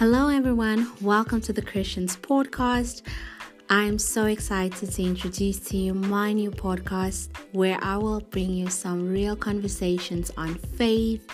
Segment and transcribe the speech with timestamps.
[0.00, 0.90] Hello, everyone.
[1.02, 3.02] Welcome to the Christians Podcast.
[3.68, 8.70] I'm so excited to introduce to you my new podcast where I will bring you
[8.70, 11.30] some real conversations on faith,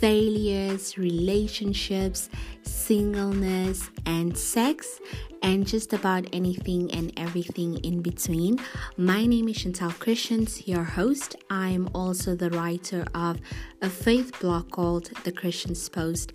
[0.00, 2.30] failures, relationships,
[2.62, 5.00] singleness, and sex,
[5.42, 8.58] and just about anything and everything in between.
[8.96, 11.36] My name is Chantelle Christians, your host.
[11.50, 13.38] I'm also the writer of
[13.82, 16.32] a faith blog called The Christians Post.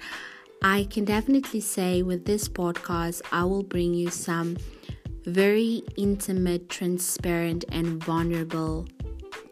[0.66, 4.56] I can definitely say with this podcast, I will bring you some
[5.26, 8.88] very intimate, transparent, and vulnerable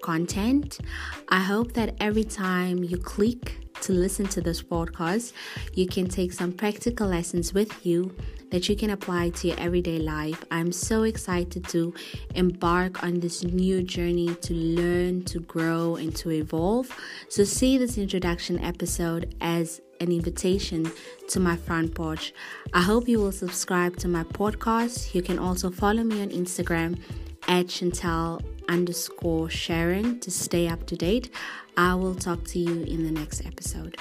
[0.01, 0.79] content.
[1.27, 5.33] I hope that every time you click to listen to this podcast,
[5.73, 8.15] you can take some practical lessons with you
[8.51, 10.45] that you can apply to your everyday life.
[10.49, 11.93] I'm so excited to
[12.35, 16.89] embark on this new journey to learn, to grow, and to evolve.
[17.27, 20.91] So, see this introduction episode as an invitation
[21.29, 22.33] to my front porch.
[22.73, 25.13] I hope you will subscribe to my podcast.
[25.13, 26.99] You can also follow me on Instagram
[27.47, 31.29] at Chantelle underscore Sharon to stay up to date.
[31.77, 33.97] I will talk to you in the next episode.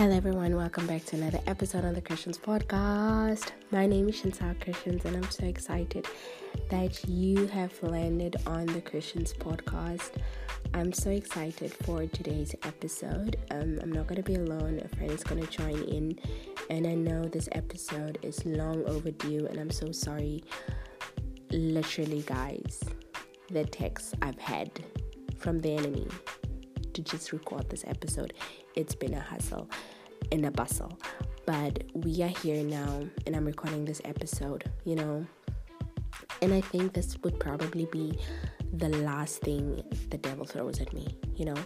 [0.00, 0.56] Hello, everyone.
[0.56, 3.50] Welcome back to another episode on the Christians Podcast.
[3.70, 6.06] My name is Chantelle Christians, and I'm so excited
[6.70, 10.12] that you have landed on the Christians Podcast.
[10.72, 13.36] I'm so excited for today's episode.
[13.50, 16.18] Um, I'm not going to be alone, a friend is going to join in,
[16.70, 20.42] and I know this episode is long overdue, and I'm so sorry.
[21.50, 22.82] Literally, guys,
[23.50, 24.82] the texts I've had
[25.36, 26.08] from the enemy
[26.94, 28.34] to just record this episode.
[28.74, 29.68] It's been a hustle
[30.32, 30.98] and a bustle.
[31.46, 35.26] But we are here now, and I'm recording this episode, you know.
[36.42, 38.18] And I think this would probably be
[38.72, 41.56] the last thing the devil throws at me, you know.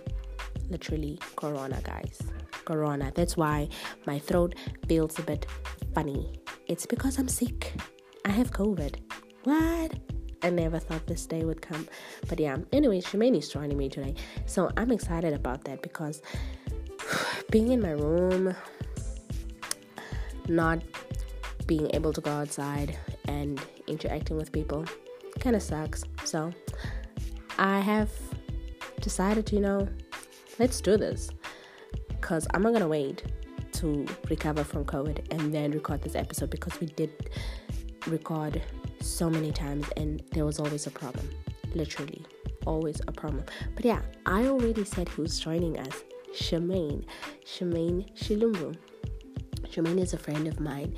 [0.70, 2.20] Literally, Corona, guys.
[2.64, 3.12] Corona.
[3.14, 3.68] That's why
[4.06, 4.54] my throat
[4.88, 5.46] feels a bit
[5.94, 6.40] funny.
[6.66, 7.74] It's because I'm sick.
[8.24, 8.96] I have COVID.
[9.44, 9.94] What?
[10.44, 11.88] I never thought this day would come.
[12.28, 14.14] But yeah, anyway, Charmain is joining me today.
[14.46, 16.20] So I'm excited about that because
[17.50, 18.54] being in my room,
[20.46, 20.82] not
[21.66, 24.84] being able to go outside and interacting with people
[25.40, 26.04] kind of sucks.
[26.24, 26.52] So
[27.58, 28.10] I have
[29.00, 29.88] decided, you know,
[30.58, 31.30] let's do this
[32.08, 33.24] because I'm not going to wait
[33.72, 37.30] to recover from COVID and then record this episode because we did
[38.06, 38.62] record
[39.04, 41.28] so many times and there was always a problem.
[41.74, 42.24] Literally,
[42.66, 43.44] always a problem.
[43.74, 46.02] But yeah, I already said who's joining us.
[46.34, 47.04] Charmain.
[47.44, 48.76] Charmain Shalumbu.
[49.70, 50.94] Charmain is a friend of mine,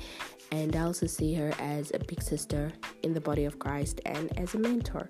[0.51, 2.71] and I also see her as a big sister
[3.03, 5.09] in the body of Christ and as a mentor.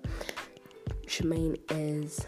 [1.06, 2.26] Charmain is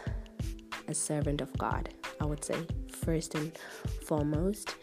[0.89, 2.57] a servant of God, I would say,
[2.89, 3.53] first and
[4.05, 4.75] foremost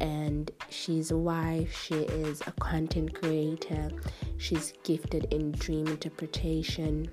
[0.00, 3.90] and she's a wife, she is a content creator,
[4.38, 7.10] she's gifted in dream interpretation,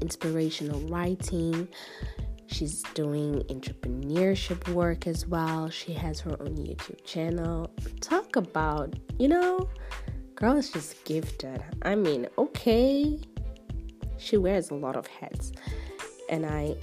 [0.00, 1.68] inspirational writing.
[2.46, 5.70] She's doing entrepreneurship work as well.
[5.70, 7.70] She has her own YouTube channel.
[8.00, 9.68] Talk about, you know,
[10.36, 11.64] girl is just gifted.
[11.82, 13.18] I mean, okay.
[14.18, 15.52] She wears a lot of hats.
[16.28, 16.76] And I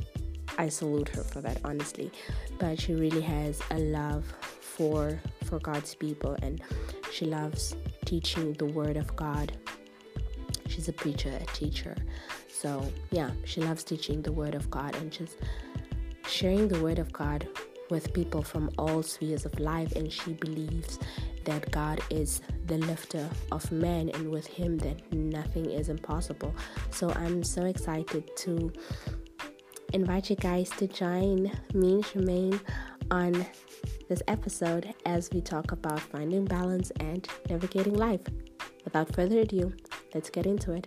[0.58, 2.12] I salute her for that honestly.
[2.60, 4.26] But she really has a love
[4.82, 6.60] for for God's people and
[7.12, 9.52] she loves teaching the word of God.
[10.68, 11.96] She's a preacher, a teacher.
[12.50, 15.38] So, yeah, she loves teaching the word of God and just
[16.28, 17.48] sharing the word of God
[17.92, 20.98] with people from all spheres of life and she believes
[21.46, 26.56] that God is the lifter of men and with him that nothing is impossible.
[26.90, 28.74] So I'm so excited to
[29.94, 32.60] invite you guys to join me and Charmain
[33.12, 33.46] on
[34.12, 38.20] this episode as we talk about finding balance and navigating life.
[38.84, 39.72] Without further ado,
[40.14, 40.86] let's get into it.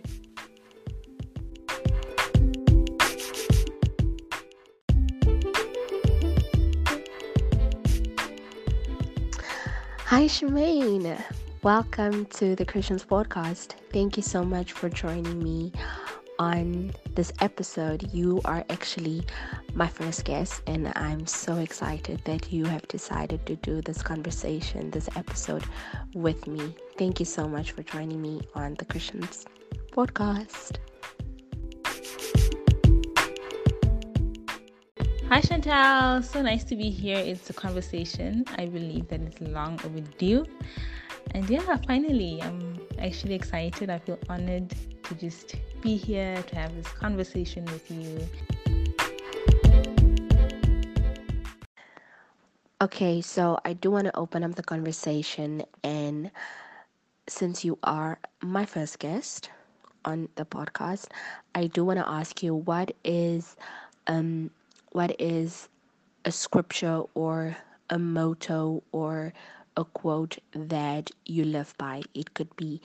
[10.01, 11.19] Hi, Charmain.
[11.63, 13.73] Welcome to the Christians Podcast.
[13.91, 15.71] Thank you so much for joining me
[16.39, 18.09] on this episode.
[18.13, 19.23] You are actually
[19.73, 24.91] my first guest, and I'm so excited that you have decided to do this conversation,
[24.91, 25.63] this episode
[26.13, 26.75] with me.
[26.97, 29.45] Thank you so much for joining me on the Christians
[29.91, 30.77] podcast.
[35.29, 37.17] Hi Chantelle, so nice to be here.
[37.17, 38.45] It's a conversation.
[38.57, 40.45] I believe that it's long overdue.
[41.33, 43.89] And yeah, finally, I'm actually excited.
[43.89, 44.73] I feel honored
[45.05, 48.27] to just be here to have this conversation with you.
[52.81, 56.29] Okay, so I do want to open up the conversation, and
[57.27, 59.49] since you are my first guest
[60.03, 61.07] on the podcast,
[61.53, 63.55] I do want to ask you what is
[64.07, 64.51] um
[64.91, 65.69] what is
[66.25, 67.57] a scripture or
[67.89, 69.33] a motto or
[69.77, 72.01] a quote that you live by.
[72.13, 72.81] It could be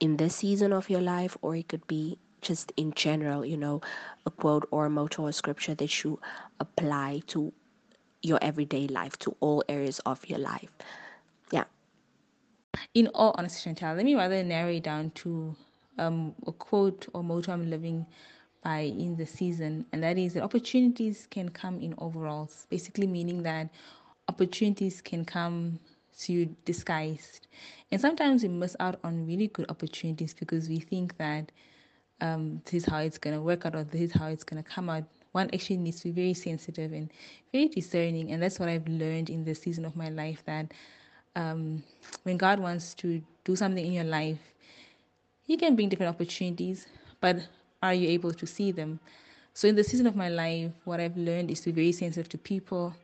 [0.00, 3.80] in this season of your life or it could be just in general, you know,
[4.26, 6.18] a quote or a motto or scripture that you
[6.60, 7.52] apply to
[8.22, 10.70] your everyday life, to all areas of your life.
[11.50, 11.64] Yeah.
[12.94, 15.54] In all honesty, Chantelle, let me rather narrow it down to
[15.98, 18.06] um, a quote or motto I'm living
[18.62, 23.42] by in the season, and that is that opportunities can come in overalls, basically meaning
[23.44, 23.68] that
[24.28, 25.78] opportunities can come
[26.20, 27.46] to disguised.
[27.90, 31.52] And sometimes we miss out on really good opportunities because we think that
[32.20, 34.62] um, this is how it's going to work out or this is how it's going
[34.62, 35.04] to come out
[35.36, 37.10] one actually needs to be very sensitive and
[37.52, 38.32] very discerning.
[38.32, 40.72] And that's what I've learned in this season of my life that
[41.36, 41.82] um,
[42.22, 44.38] when God wants to do something in your life,
[45.42, 46.86] He can bring different opportunities,
[47.20, 47.36] but
[47.82, 48.98] are you able to see them?
[49.52, 52.30] So, in the season of my life, what I've learned is to be very sensitive
[52.30, 52.94] to people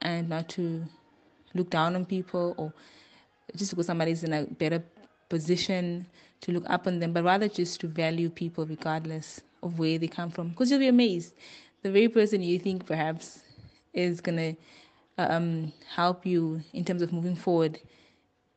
[0.00, 0.84] and not to
[1.54, 2.72] look down on people or
[3.56, 4.82] just because somebody's in a better
[5.28, 6.06] position
[6.40, 10.08] to look up on them, but rather just to value people regardless of where they
[10.08, 10.50] come from.
[10.50, 11.34] Because you'll be amazed.
[11.82, 13.40] The very person you think perhaps
[13.92, 17.78] is going to um, help you in terms of moving forward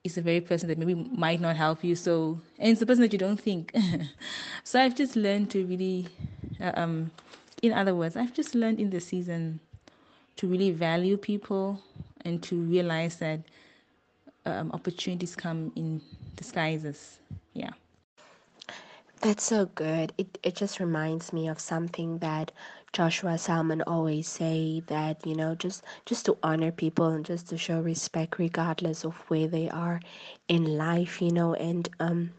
[0.04, 1.96] is the very person that maybe might not help you.
[1.96, 3.74] So and it's the person that you don't think.
[4.64, 6.08] So i've just learned to really
[6.60, 7.12] uh, um,
[7.62, 9.60] in other words i've just learned in the season
[10.38, 11.82] to really value people
[12.26, 13.42] and to realize that
[14.46, 16.02] um, opportunities come in
[16.36, 17.20] disguises
[17.54, 17.72] yeah
[19.22, 20.14] that's so good.
[20.18, 22.52] It it just reminds me of something that
[22.94, 27.58] Joshua Selman always say that, you know, just just to honor people and just to
[27.58, 30.02] show respect regardless of where they are
[30.48, 32.32] in life, you know, and um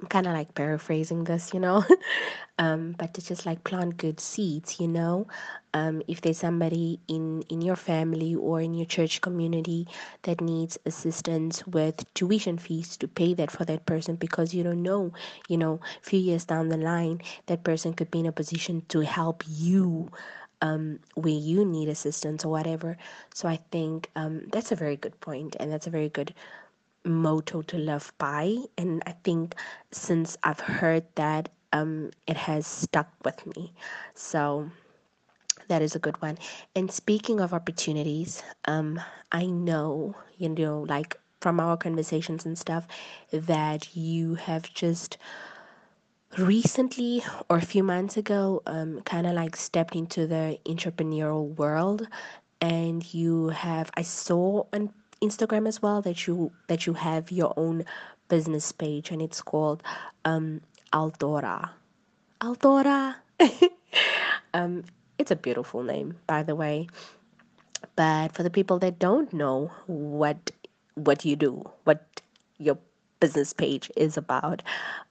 [0.00, 1.84] I'm kind of like paraphrasing this, you know,
[2.58, 5.26] um, but to just like plant good seeds, you know.
[5.74, 9.86] Um, if there's somebody in in your family or in your church community
[10.22, 14.82] that needs assistance with tuition fees, to pay that for that person because you don't
[14.82, 15.12] know,
[15.48, 18.82] you know, a few years down the line, that person could be in a position
[18.88, 20.10] to help you
[20.62, 22.96] um, where you need assistance or whatever.
[23.34, 26.34] So I think um, that's a very good point, and that's a very good
[27.04, 29.54] motto to live by and i think
[29.90, 33.72] since i've heard that um it has stuck with me.
[34.14, 34.70] So
[35.68, 36.36] that is a good one.
[36.74, 39.00] And speaking of opportunities um
[39.32, 42.86] i know you know like from our conversations and stuff
[43.32, 45.16] that you have just
[46.38, 52.06] recently or a few months ago um, kind of like stepped into the entrepreneurial world
[52.60, 57.52] and you have i saw on Instagram as well that you that you have your
[57.56, 57.84] own
[58.28, 59.82] business page and it's called
[60.24, 60.60] um
[60.92, 61.70] Aldora.
[62.40, 63.16] Aldora.
[64.54, 64.84] um
[65.18, 66.88] it's a beautiful name by the way.
[67.96, 70.50] But for the people that don't know what
[70.94, 72.20] what you do, what
[72.58, 72.78] your
[73.20, 74.62] business page is about,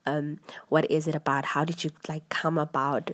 [0.05, 0.39] um
[0.69, 1.45] what is it about?
[1.45, 3.11] How did you like come about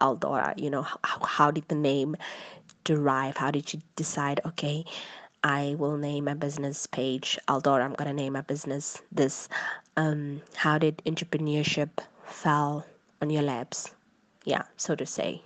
[0.00, 0.58] Aldora?
[0.58, 2.16] You know, how, how did the name
[2.84, 3.36] derive?
[3.36, 4.84] How did you decide, okay,
[5.46, 9.48] I will name my business page, although I'm gonna name my business this.
[9.96, 11.90] Um, how did entrepreneurship
[12.24, 12.84] fall
[13.22, 13.94] on your laps?
[14.44, 15.40] Yeah, so to say,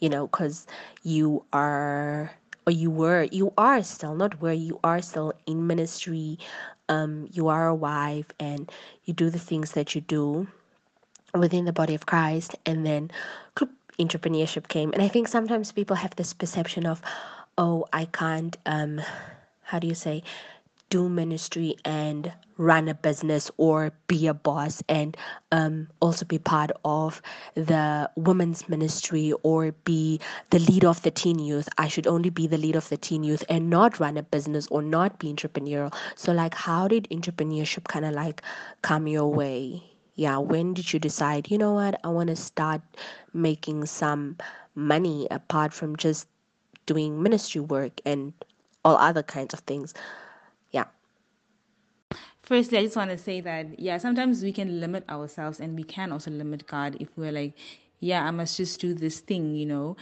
[0.00, 0.66] you know, because
[1.04, 2.32] you are
[2.66, 6.36] or you were you are still not where you are still in ministry
[6.88, 8.72] um you are a wife and
[9.04, 10.48] you do the things that you do
[11.34, 13.10] within the body of christ and then
[14.00, 17.00] entrepreneurship came and i think sometimes people have this perception of
[17.58, 19.00] oh i can't um
[19.64, 20.22] how do you say
[20.90, 25.16] do ministry and run a business or be a boss and
[25.50, 27.20] um, also be part of
[27.54, 31.68] the women's ministry or be the leader of the teen youth.
[31.78, 34.68] I should only be the leader of the teen youth and not run a business
[34.68, 35.92] or not be entrepreneurial.
[36.14, 38.42] So, like, how did entrepreneurship kind of like
[38.82, 39.82] come your way?
[40.14, 42.82] Yeah, when did you decide, you know what, I want to start
[43.32, 44.36] making some
[44.76, 46.28] money apart from just
[46.86, 48.32] doing ministry work and
[48.84, 49.94] all other kinds of things.
[50.72, 50.84] Yeah.
[52.42, 55.84] Firstly, I just want to say that, yeah, sometimes we can limit ourselves and we
[55.84, 57.54] can also limit God if we're like,
[58.00, 59.96] yeah, I must just do this thing, you know.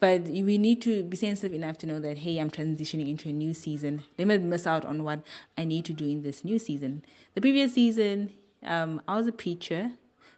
[0.00, 3.32] But we need to be sensitive enough to know that, hey, I'm transitioning into a
[3.32, 4.04] new season.
[4.16, 5.20] They might miss out on what
[5.56, 7.04] I need to do in this new season.
[7.34, 8.32] The previous season,
[8.64, 9.90] um, I was a preacher.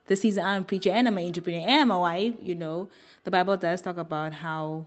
[0.06, 2.88] this season I'm a preacher and I'm an entrepreneur and I'm a wife, you know,
[3.24, 4.86] the Bible does talk about how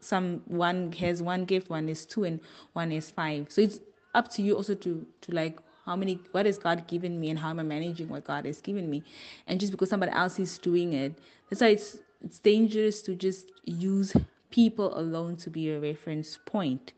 [0.00, 2.40] some one has one gift, one is two, and
[2.72, 3.46] one is five.
[3.50, 3.80] So it's
[4.14, 7.38] up to you also to to like how many what has God given me and
[7.38, 9.02] how am I managing what God has given me.
[9.46, 11.18] And just because somebody else is doing it,
[11.50, 14.14] that's why it's it's dangerous to just use
[14.50, 16.92] people alone to be a reference point.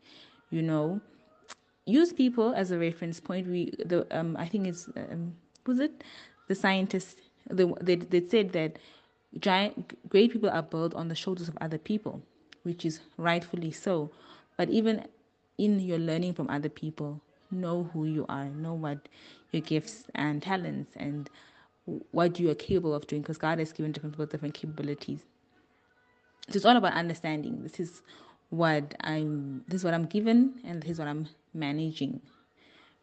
[0.51, 1.01] You know,
[1.85, 3.47] use people as a reference point.
[3.47, 6.03] We the um I think it's um was it
[6.47, 7.15] the scientists
[7.49, 8.77] the they they said that
[9.39, 12.21] giant great people are built on the shoulders of other people,
[12.65, 14.09] which is rightfully so.
[14.57, 15.05] But even
[15.57, 19.07] in your learning from other people, know who you are, know what
[19.51, 21.29] your gifts and talents and
[22.11, 25.19] what you are capable of doing because God has given different people different capabilities.
[26.49, 27.61] So it's all about understanding.
[27.63, 28.01] This is
[28.49, 32.21] what I'm this is what I'm given and this is what I'm managing.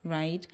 [0.04, 0.47] Right?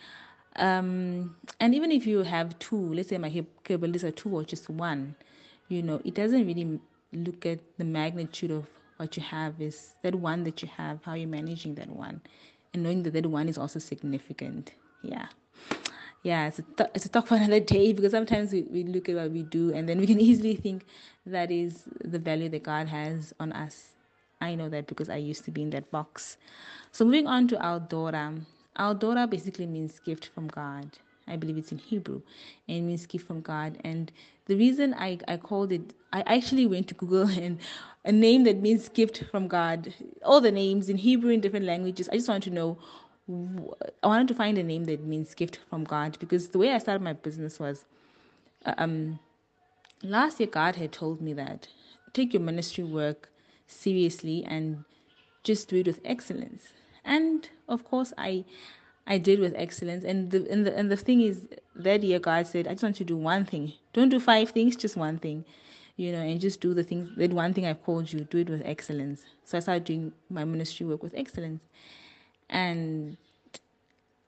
[0.57, 3.31] Um, and even if you have two, let's say my
[3.65, 5.15] capabilities are two or just one,
[5.69, 6.81] you know, it doesn't really
[7.13, 8.67] look at the magnitude of
[8.99, 12.23] what you have is that one that you have, how you're managing that one,
[12.75, 14.73] and knowing that that one is also significant.
[15.03, 15.29] Yeah.
[16.25, 19.09] Yeah, it's a, th- it's a talk for another day because sometimes we, we look
[19.09, 20.87] at what we do and then we can easily think
[21.27, 23.95] that is the value that God has on us.
[24.43, 26.39] I know that because I used to be in that box.
[26.93, 28.41] So moving on to Aldora.
[28.79, 30.91] Aldora basically means gift from God.
[31.29, 32.23] I believe it's in Hebrew
[32.69, 33.79] and means gift from God.
[33.85, 34.11] And
[34.47, 37.59] the reason I, I called it, I actually went to Google and
[38.05, 39.93] a name that means gift from God,
[40.25, 42.09] all the names in Hebrew in different languages.
[42.09, 42.79] I just wanted to know,
[44.03, 46.79] I wanted to find a name that means gift from God because the way I
[46.79, 47.85] started my business was,
[48.65, 49.19] uh, um,
[50.03, 51.69] last year God had told me that
[52.13, 53.31] take your ministry work
[53.67, 54.85] seriously and
[55.45, 56.73] just do it with excellence.
[57.05, 58.45] And of course, I
[59.09, 60.05] I did with excellence.
[60.05, 61.43] And the and the and the thing is
[61.77, 63.73] that year God said, I just want you to do one thing.
[63.95, 65.45] Don't do five things, just one thing.
[65.97, 68.51] You know, and just do the thing that one thing I've called you, do it
[68.51, 69.25] with excellence.
[69.45, 71.63] So I started doing my ministry work with excellence.
[72.51, 73.17] And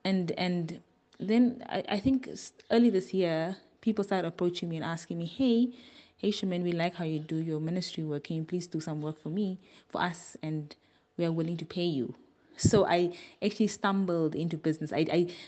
[0.03, 0.81] and and
[1.19, 2.29] then I, I think
[2.71, 5.73] early this year people started approaching me and asking me, Hey,
[6.17, 8.25] hey Charmain, we like how you do your ministry work.
[8.25, 9.59] Can you please do some work for me,
[9.89, 10.75] for us, and
[11.17, 12.15] we are willing to pay you.
[12.57, 14.91] So I actually stumbled into business.
[14.93, 15.05] I,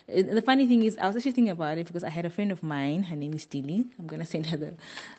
[0.07, 2.29] I the funny thing is, I was actually thinking about it because I had a
[2.29, 3.03] friend of mine.
[3.03, 3.85] Her name is Steely.
[3.99, 4.73] I'm gonna send her the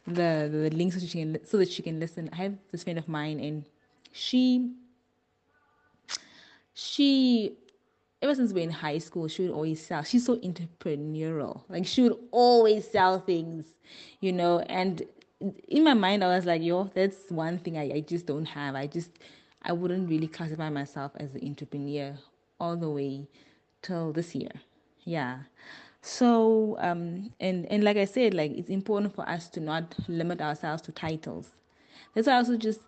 [0.07, 2.29] the the link so she can so that she can listen.
[2.33, 3.65] I have this friend of mine, and
[4.13, 4.73] she
[6.75, 7.57] she
[8.23, 10.03] ever since we are in high school, she would always sell.
[10.03, 11.63] She's so entrepreneurial.
[11.69, 13.75] Like she would always sell things,
[14.21, 14.61] you know.
[14.61, 15.03] And
[15.69, 18.75] in my mind, I was like, yo, that's one thing I, I just don't have.
[18.75, 19.11] I just
[19.65, 22.17] I wouldn't really classify myself as an entrepreneur
[22.61, 23.27] all the way
[23.83, 24.53] till this year.
[25.05, 25.41] Yeah.
[26.03, 30.41] So um and and like I said, like it's important for us to not limit
[30.41, 31.53] ourselves to titles.
[32.15, 32.81] That's why I also just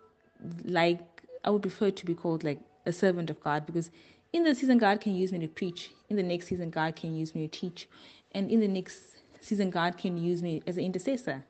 [0.64, 1.00] like
[1.44, 3.90] I would prefer to be called like a servant of God because
[4.32, 5.90] in the season God can use me to preach.
[6.10, 7.88] In the next season God can use me to teach.
[8.32, 11.42] And in the next season God can use me as an intercessor.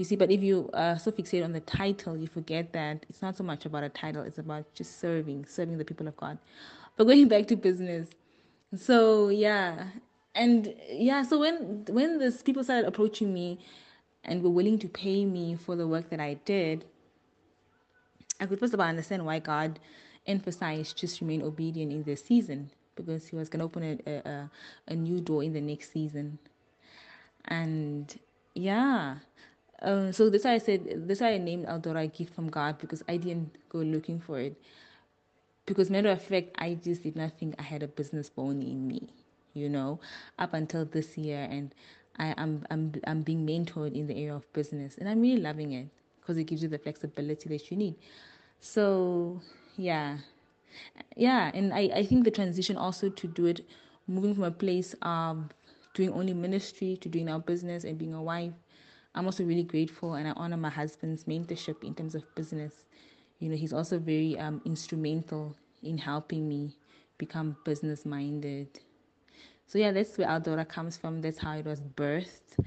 [0.00, 3.20] You see, but if you are so fixated on the title, you forget that it's
[3.20, 6.38] not so much about a title, it's about just serving, serving the people of God.
[6.96, 8.08] But going back to business.
[8.74, 9.88] So yeah.
[10.34, 13.58] And yeah, so when when these people started approaching me
[14.24, 16.86] and were willing to pay me for the work that I did,
[18.40, 19.78] I could first of all understand why God
[20.26, 24.50] emphasized just remain obedient in this season because he was going to open a, a,
[24.88, 26.38] a new door in the next season.
[27.44, 28.18] And
[28.54, 29.16] yeah,
[29.82, 33.02] uh, so that's why I said that's why I named Aldora gift from God because
[33.08, 34.60] I didn't go looking for it.
[35.66, 38.86] Because matter of fact, I just did not think I had a business bone in
[38.86, 39.08] me,
[39.54, 40.00] you know,
[40.38, 41.74] up until this year, and
[42.18, 45.40] I, am I'm, I'm I'm being mentored in the area of business, and I'm really
[45.40, 45.88] loving it
[46.20, 47.94] because it gives you the flexibility that you need.
[48.60, 49.40] So
[49.76, 50.18] yeah,
[51.16, 53.60] yeah, and I I think the transition also to do it,
[54.08, 55.52] moving from a place of
[55.94, 58.52] doing only ministry to doing our business and being a wife
[59.14, 62.84] I'm also really grateful and I honor my husband's mentorship in terms of business.
[63.40, 66.76] You know, he's also very um, instrumental in helping me
[67.18, 68.68] become business minded.
[69.66, 71.20] So yeah, that's where Aldora comes from.
[71.20, 72.64] That's how it was birthed.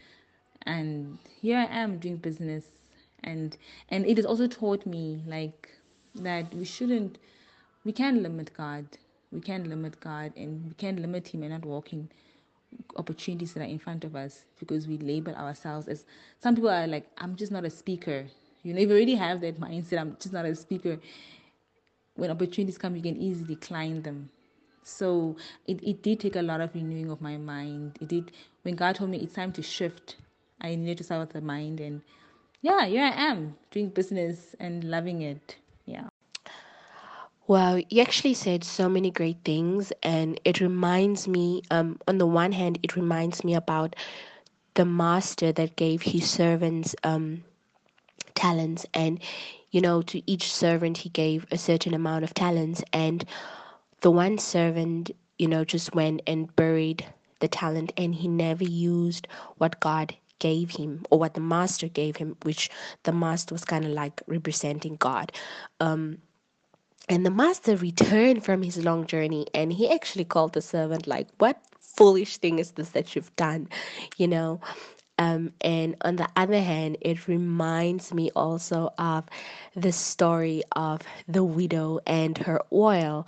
[0.65, 2.65] And here I am doing business
[3.23, 3.55] and
[3.89, 5.69] and it has also taught me like
[6.15, 7.17] that we shouldn't
[7.85, 8.85] we can't limit God.
[9.31, 12.09] We can't limit God and we can't limit him and not walking
[12.96, 16.06] opportunities that are in front of us because we label ourselves as
[16.42, 18.25] some people are like, I'm just not a speaker.
[18.63, 21.00] You know, if you already have that mindset, I'm just not a speaker.
[22.15, 24.30] When opportunities come, you can easily decline them.
[24.84, 25.38] So
[25.68, 27.98] it, it did take a lot of renewing of my mind.
[28.01, 28.32] It did
[28.63, 30.18] when God told me it's time to shift.
[30.62, 31.80] I needed to start with the mind.
[31.80, 32.01] And
[32.62, 35.58] yeah, here I am doing business and loving it.
[37.47, 42.25] Well, you actually said so many great things, and it reminds me, um, on the
[42.27, 43.95] one hand, it reminds me about
[44.75, 47.43] the master that gave his servants um,
[48.35, 49.19] talents, and
[49.71, 53.25] you know, to each servant he gave a certain amount of talents, and
[54.01, 57.05] the one servant, you know, just went and buried
[57.39, 62.17] the talent, and he never used what God gave him or what the master gave
[62.17, 62.69] him, which
[63.03, 65.31] the master was kind of like representing God.
[65.79, 66.19] Um,
[67.10, 71.27] and the master returned from his long journey and he actually called the servant, like,
[71.38, 73.67] What foolish thing is this that you've done?
[74.17, 74.62] You know?
[75.19, 79.25] Um, and on the other hand, it reminds me also of
[79.75, 83.27] the story of the widow and her oil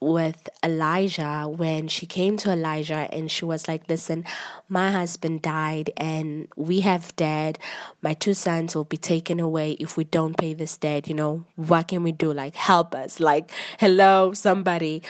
[0.00, 4.24] with Elijah when she came to Elijah and she was like, Listen,
[4.68, 7.58] my husband died and we have debt.
[8.02, 11.08] My two sons will be taken away if we don't pay this debt.
[11.08, 12.32] You know, what can we do?
[12.32, 13.20] Like, help us.
[13.20, 15.02] Like, hello, somebody.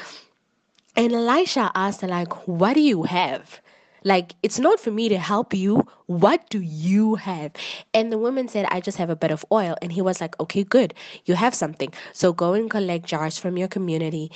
[0.97, 3.61] And Elisha asked her, like, what do you have?
[4.02, 5.87] Like, it's not for me to help you.
[6.06, 7.52] What do you have?
[7.94, 9.76] And the woman said, I just have a bit of oil.
[9.82, 10.94] And he was like, okay, good.
[11.26, 11.92] You have something.
[12.12, 14.32] So go and collect jars from your community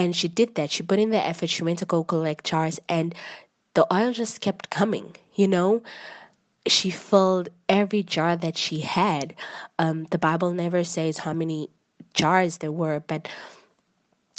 [0.00, 0.70] and she did that.
[0.70, 1.50] She put in the effort.
[1.50, 3.14] She went to go collect jars, and
[3.74, 5.82] the oil just kept coming, you know?
[6.66, 9.34] She filled every jar that she had.
[9.78, 11.68] Um, the Bible never says how many
[12.14, 13.28] jars there were, but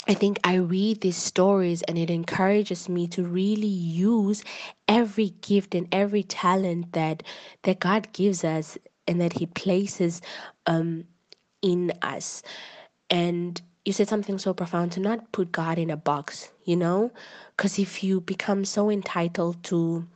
[0.08, 4.42] I think I read these stories and it encourages me to really use
[4.88, 7.22] every gift and every talent that
[7.62, 10.20] that God gives us and that He places
[10.66, 11.04] um,
[11.62, 12.42] in us.
[13.10, 17.10] And you said something so profound to not put God in a box, you know?
[17.56, 20.06] Because if you become so entitled to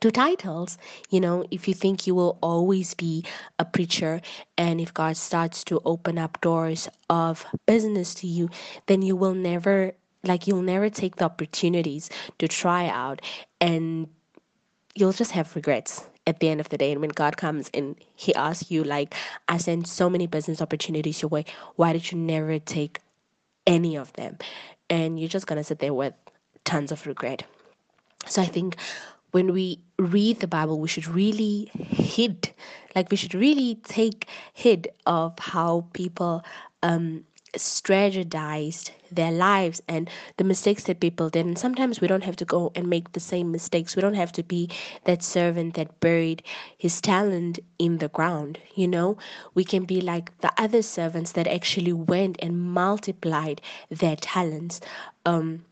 [0.00, 0.78] to titles,
[1.10, 3.24] you know, if you think you will always be
[3.58, 4.20] a preacher
[4.56, 8.50] and if God starts to open up doors of business to you,
[8.86, 13.20] then you will never like you'll never take the opportunities to try out
[13.60, 14.08] and
[14.94, 17.96] you'll just have regrets at the end of the day and when god comes and
[18.14, 19.14] he asks you like
[19.48, 21.44] i sent so many business opportunities your way
[21.76, 23.00] why did you never take
[23.66, 24.38] any of them?
[24.88, 26.14] And you're just gonna sit there with
[26.64, 27.44] tons of regret.
[28.26, 28.76] So i think
[29.30, 32.50] when we read the bible we should really hid
[32.96, 36.44] like we should really take heed of how people
[36.82, 41.46] um strategized their lives and the mistakes that people did.
[41.46, 43.96] And sometimes we don't have to go and make the same mistakes.
[43.96, 44.70] We don't have to be
[45.04, 46.42] that servant that buried
[46.78, 48.58] his talent in the ground.
[48.74, 49.18] You know,
[49.54, 53.60] we can be like the other servants that actually went and multiplied
[53.90, 54.80] their talents.
[55.26, 55.64] Um,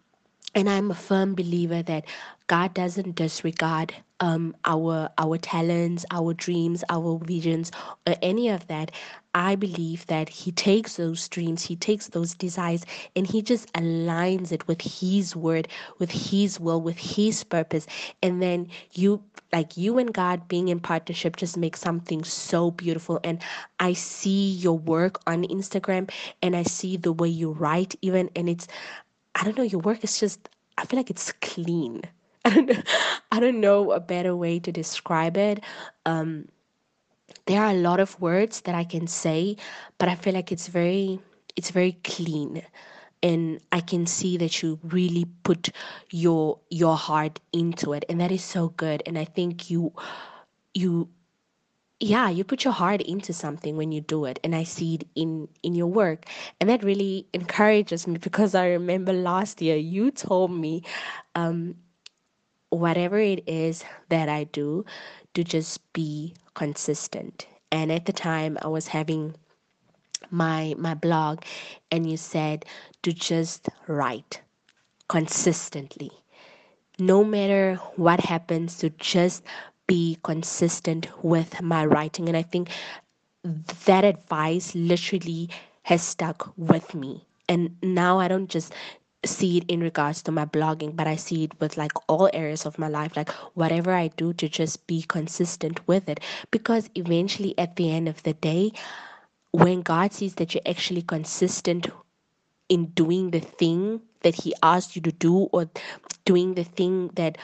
[0.54, 2.04] and I'm a firm believer that
[2.46, 7.70] God doesn't disregard um, our our talents, our dreams, our visions,
[8.06, 8.90] or any of that.
[9.34, 14.50] I believe that He takes those dreams, He takes those desires, and He just aligns
[14.50, 17.86] it with His word, with His will, with His purpose.
[18.22, 23.20] And then you, like you and God being in partnership, just makes something so beautiful.
[23.22, 23.40] And
[23.78, 26.10] I see your work on Instagram
[26.42, 28.66] and I see the way you write, even, and it's,
[29.34, 32.02] I don't know, your work is just, I feel like it's clean.
[32.48, 32.82] I don't know,
[33.32, 35.64] I don't know a better way to describe it.
[36.06, 36.48] Um,
[37.46, 39.56] there are a lot of words that I can say,
[39.98, 41.20] but I feel like it's very
[41.56, 42.62] it's very clean.
[43.22, 45.70] And I can see that you really put
[46.10, 49.02] your your heart into it and that is so good.
[49.06, 49.92] And I think you
[50.74, 51.08] you
[52.00, 55.04] yeah you put your heart into something when you do it and i see it
[55.14, 56.26] in in your work.
[56.60, 60.82] And that really encourages me because i remember last year you told me
[61.34, 61.76] um
[62.70, 64.84] whatever it is that i do
[65.34, 67.46] to just be consistent.
[67.70, 69.36] And at the time, I was having
[70.30, 71.42] my my blog,
[71.92, 72.64] and you said
[73.02, 74.40] to just write
[75.08, 76.10] consistently,
[76.98, 79.44] no matter what happens, to just
[79.86, 82.28] be consistent with my writing.
[82.28, 82.70] And I think
[83.86, 85.48] that advice literally
[85.82, 87.26] has stuck with me.
[87.48, 88.74] And now I don't just
[89.24, 92.66] see it in regards to my blogging, but I see it with like all areas
[92.66, 96.20] of my life, like whatever I do to just be consistent with it.
[96.50, 98.72] Because eventually, at the end of the day,
[99.50, 101.88] when God sees that you're actually consistent
[102.68, 105.68] in doing the thing that He asked you to do, or
[106.24, 107.38] doing the thing that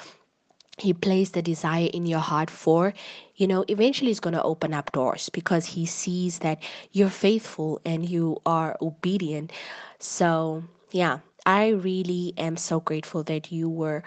[0.78, 2.94] he placed the desire in your heart for,
[3.36, 7.80] you know, eventually it's going to open up doors because he sees that you're faithful
[7.84, 9.52] and you are obedient.
[10.00, 14.02] So, yeah, I really am so grateful that you were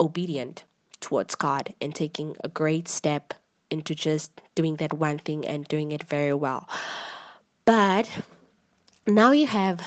[0.00, 0.64] obedient
[1.00, 3.34] towards God and taking a great step
[3.70, 6.68] into just doing that one thing and doing it very well.
[7.64, 8.08] But
[9.06, 9.80] now you have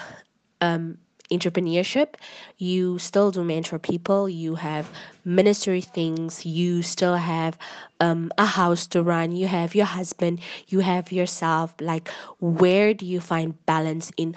[0.61, 0.97] um,
[1.31, 2.15] entrepreneurship,
[2.57, 4.89] you still do mentor people, you have
[5.25, 7.57] ministry things, you still have
[7.99, 11.73] um, a house to run, you have your husband, you have yourself.
[11.79, 14.35] Like, where do you find balance in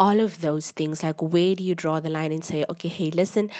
[0.00, 1.04] all of those things?
[1.04, 3.50] Like, where do you draw the line and say, okay, hey, listen,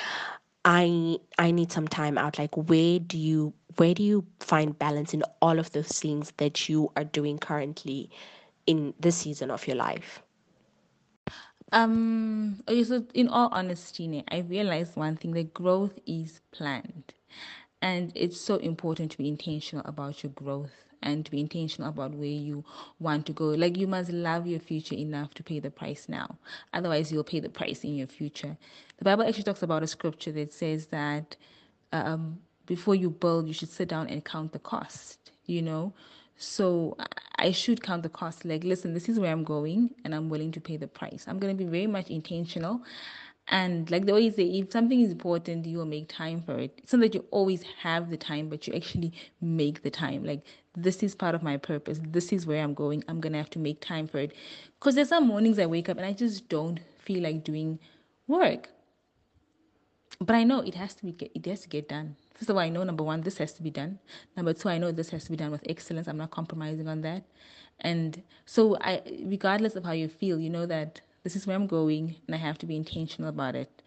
[0.64, 2.38] I I need some time out.
[2.38, 6.68] Like, where do you where do you find balance in all of those things that
[6.68, 8.11] you are doing currently
[8.66, 10.22] in this season of your life?
[11.72, 17.14] Um, so in all honesty, I realized one thing that growth is planned.
[17.83, 22.12] And it's so important to be intentional about your growth and to be intentional about
[22.12, 22.64] where you
[22.98, 23.46] want to go.
[23.46, 26.36] Like you must love your future enough to pay the price now.
[26.72, 28.56] Otherwise, you'll pay the price in your future.
[28.98, 31.36] The Bible actually talks about a scripture that says that
[31.92, 35.92] um, before you build, you should sit down and count the cost, you know?
[36.36, 36.96] So
[37.36, 38.44] I should count the cost.
[38.44, 41.26] Like, listen, this is where I'm going, and I'm willing to pay the price.
[41.28, 42.82] I'm going to be very much intentional.
[43.50, 46.72] And like they always say, if something is important, you will make time for it.
[46.78, 50.24] It's not that you always have the time, but you actually make the time.
[50.24, 50.42] Like,
[50.76, 52.00] this is part of my purpose.
[52.10, 53.02] This is where I'm going.
[53.08, 54.32] I'm going to have to make time for it.
[54.78, 57.80] Because there's some mornings I wake up and I just don't feel like doing
[58.28, 58.68] work.
[60.20, 62.14] But I know it has to be it has to get done.
[62.34, 63.98] First of all, I know number one, this has to be done.
[64.36, 66.06] Number two, I know this has to be done with excellence.
[66.06, 67.24] I'm not compromising on that.
[67.80, 71.66] And so I regardless of how you feel, you know that this is where I'm
[71.66, 73.83] going and I have to be intentional about it.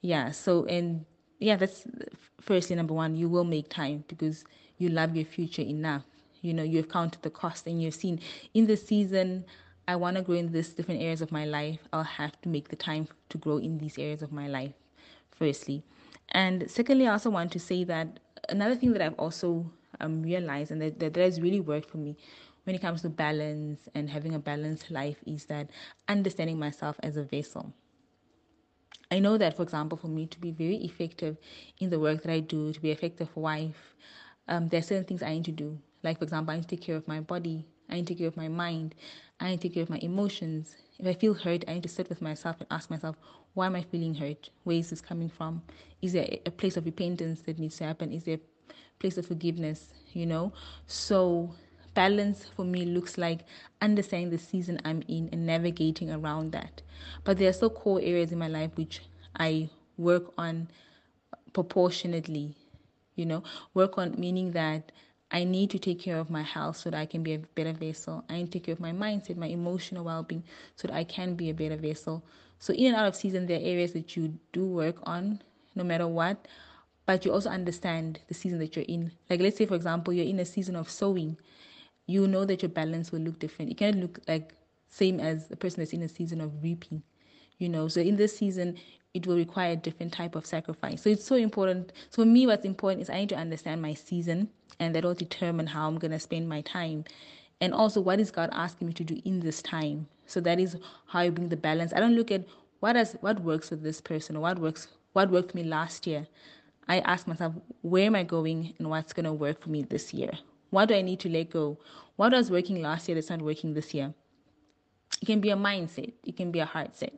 [0.00, 0.30] Yeah.
[0.30, 1.04] So and
[1.38, 1.86] yeah, that's
[2.40, 4.44] firstly number one, you will make time because
[4.78, 6.02] you love your future enough.
[6.42, 8.20] You know, you've counted the cost and you've seen
[8.52, 9.44] in the season
[9.86, 11.78] I want to grow in this different areas of my life.
[11.92, 14.72] I'll have to make the time to grow in these areas of my life,
[15.30, 15.82] firstly.
[16.30, 19.70] And secondly, I also want to say that another thing that I've also
[20.00, 22.16] um, realized and that, that has really worked for me
[22.64, 25.70] when it comes to balance and having a balanced life is that
[26.08, 27.72] understanding myself as a vessel.
[29.10, 31.36] I know that, for example, for me to be very effective
[31.78, 33.94] in the work that I do, to be effective wife,
[34.48, 35.78] um, there are certain things I need to do.
[36.02, 38.18] Like, for example, I need to take care of my body, I need to take
[38.18, 38.94] care of my mind,
[39.40, 40.74] I need to take care of my emotions.
[40.98, 43.16] If I feel hurt, I need to sit with myself and ask myself,
[43.54, 44.50] why am I feeling hurt?
[44.64, 45.62] Where is this coming from?
[46.02, 48.12] Is there a place of repentance that needs to happen?
[48.12, 49.92] Is there a place of forgiveness?
[50.12, 50.52] You know?
[50.86, 51.54] So
[51.94, 53.40] balance for me looks like
[53.80, 56.82] understanding the season I'm in and navigating around that.
[57.24, 59.00] But there are still core areas in my life which
[59.38, 60.68] I work on
[61.52, 62.54] proportionately,
[63.14, 63.42] you know,
[63.74, 64.92] work on meaning that
[65.30, 67.72] I need to take care of my health so that I can be a better
[67.72, 68.24] vessel.
[68.28, 70.44] I need to take care of my mindset, my emotional well being,
[70.76, 72.24] so that I can be a better vessel.
[72.58, 75.42] So, in and out of season, there are areas that you do work on
[75.74, 76.46] no matter what,
[77.06, 79.10] but you also understand the season that you're in.
[79.28, 81.36] Like, let's say, for example, you're in a season of sowing,
[82.06, 83.70] you know that your balance will look different.
[83.70, 84.54] It can't look like
[84.88, 87.02] same as a person that's in a season of reaping,
[87.58, 87.88] you know.
[87.88, 88.76] So, in this season,
[89.14, 91.02] it will require a different type of sacrifice.
[91.02, 91.92] So it's so important.
[92.10, 95.14] So for me, what's important is I need to understand my season, and that will
[95.14, 97.04] determine how I'm gonna spend my time,
[97.60, 100.08] and also what is God asking me to do in this time.
[100.26, 101.92] So that is how I bring the balance.
[101.92, 102.44] I don't look at
[102.80, 106.06] what does what works for this person or what works what worked for me last
[106.08, 106.26] year.
[106.88, 110.32] I ask myself, where am I going and what's gonna work for me this year?
[110.74, 111.78] What do I need to let go?
[112.16, 114.12] What was working last year that's not working this year?
[115.22, 117.14] It can be a mindset, it can be a heart set.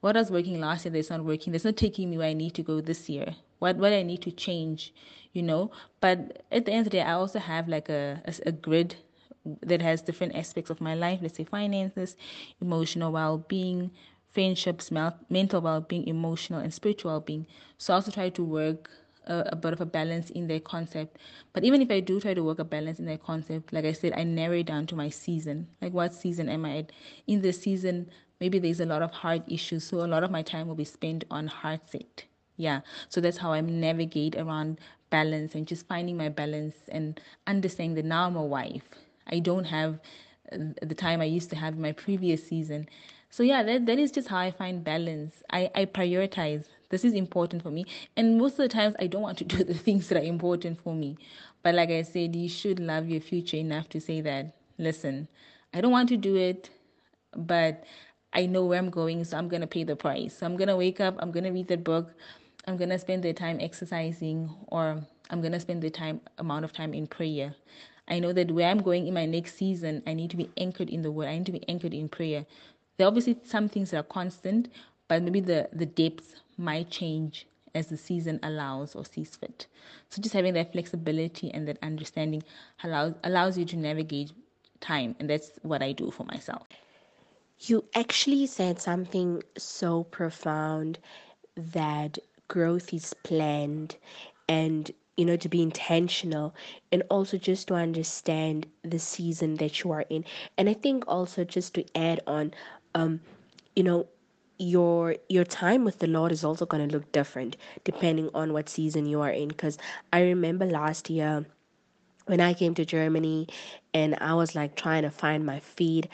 [0.00, 2.54] What was working last year that's not working that's not taking me where i need
[2.54, 3.36] to go this year?
[3.60, 4.92] What what i need to change
[5.32, 5.70] you know?
[6.00, 8.96] But at the end of the day i also have like a, a, a grid
[9.62, 11.20] that has different aspects of my life.
[11.22, 12.16] Let's say finances
[12.60, 13.92] emotional well-being
[14.32, 17.46] friendships mental well-being emotional and spiritual well-being.
[17.78, 18.90] So i also try to work
[19.28, 21.18] a, a, bit of a balance in their concept.
[21.52, 23.92] But even if I do try to work a balance in their concept, like I
[23.92, 25.66] said, I narrow down to my season.
[25.80, 26.92] Like what season am I at?
[27.26, 28.10] In this season,
[28.40, 30.84] maybe there's a lot of heart issues so a lot of my time will be
[30.84, 32.24] spent on heart set
[32.56, 34.78] yeah so that's how i navigate around
[35.10, 38.82] balance and just finding my balance and understanding that now i'm a wife
[39.28, 39.98] i don't have
[40.52, 42.88] uh, the time i used to have in my previous season
[43.30, 47.12] so yeah that, that is just how i find balance I, I prioritize this is
[47.12, 47.84] important for me
[48.16, 50.80] and most of the times i don't want to do the things that are important
[50.82, 51.16] for me
[51.62, 55.28] but like i said you should love your future enough to say that listen
[55.74, 56.70] i don't want to do it
[57.36, 57.84] but
[58.32, 60.36] I know where I'm going, so I'm going to pay the price.
[60.38, 62.14] So I'm going to wake up, I'm going to read that book,
[62.66, 66.64] I'm going to spend the time exercising, or I'm going to spend the time amount
[66.64, 67.54] of time in prayer.
[68.08, 70.90] I know that where I'm going in my next season, I need to be anchored
[70.90, 71.28] in the word.
[71.28, 72.44] I need to be anchored in prayer.
[72.96, 74.68] There are obviously some things that are constant,
[75.08, 79.66] but maybe the, the depth might change as the season allows or sees fit.
[80.10, 82.42] So just having that flexibility and that understanding
[82.82, 84.32] allows allows you to navigate
[84.80, 86.66] time, and that's what I do for myself.
[87.60, 90.98] You actually said something so profound
[91.56, 92.18] that
[92.48, 93.96] growth is planned
[94.48, 96.54] and you know to be intentional
[96.92, 100.24] and also just to understand the season that you are in
[100.56, 102.52] and i think also just to add on
[102.94, 103.20] um
[103.74, 104.06] you know
[104.58, 108.68] your your time with the lord is also going to look different depending on what
[108.68, 109.78] season you are in because
[110.12, 111.46] i remember last year
[112.26, 113.48] when I came to Germany
[113.94, 116.08] and I was like trying to find my feet.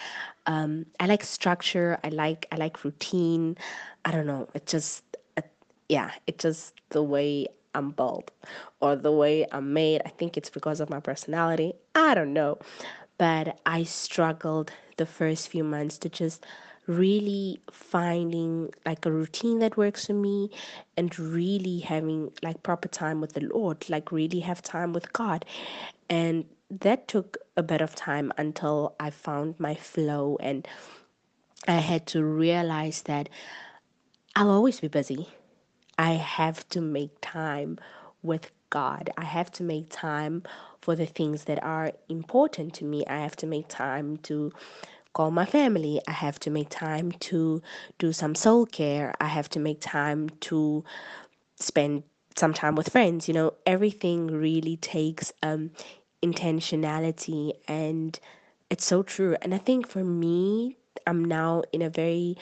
[0.46, 1.98] Um, I like structure.
[2.04, 3.57] I like I like routine.
[4.04, 4.48] I don't know.
[4.54, 5.02] It just
[5.88, 8.30] yeah, it's just the way I'm built
[8.80, 10.02] or the way I'm made.
[10.04, 11.74] I think it's because of my personality.
[11.94, 12.59] I don't know.
[13.18, 16.46] But I struggled the first few months to just
[16.86, 20.50] really finding like a routine that works for me
[20.96, 25.44] and really having like proper time with the Lord, like really have time with God.
[26.10, 30.66] And that took a bit of time until I found my flow and
[31.66, 33.28] I had to realize that
[34.36, 35.28] I'll always be busy.
[35.98, 37.78] I have to make time
[38.22, 39.10] with God.
[39.16, 40.42] I have to make time
[40.80, 43.04] for the things that are important to me.
[43.06, 44.52] I have to make time to
[45.14, 46.00] call my family.
[46.07, 47.62] I have to make time to
[47.98, 49.14] do some soul care.
[49.20, 50.85] I have to make time to
[51.59, 52.03] spend
[52.37, 53.29] some time with friends.
[53.29, 55.70] You know, everything really takes um,
[56.22, 58.18] intentionality, and
[58.70, 59.37] it's so true.
[59.42, 62.37] And I think for me, I'm now in a very,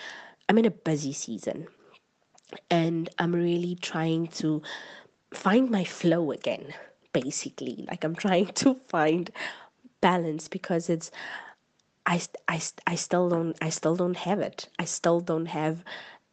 [0.48, 1.68] I'm in a busy season
[2.70, 4.62] and I'm really trying to
[5.32, 6.74] find my flow again
[7.12, 9.30] basically like I'm trying to find
[10.00, 11.10] balance because it's
[12.06, 14.68] I, I, I still don't I still don't have it.
[14.78, 15.84] I still don't have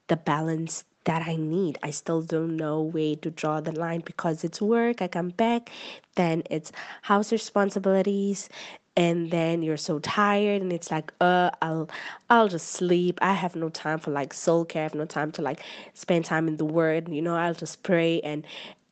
[0.08, 1.78] the balance that I need.
[1.84, 5.70] I still don't know where to draw the line because it's work I come back
[6.16, 6.72] then it's
[7.04, 8.50] house responsibilities
[8.98, 11.90] and then you're so tired and it's like uh i'll
[12.30, 13.20] i'll just sleep.
[13.22, 14.82] I have no time for like soul care.
[14.82, 15.62] I have no time to like
[15.94, 17.10] spend time in the word.
[17.10, 18.46] You know i'll just pray and